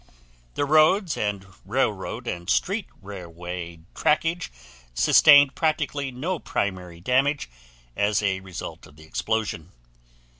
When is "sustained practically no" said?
4.95-6.39